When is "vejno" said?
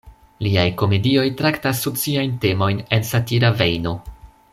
3.61-3.93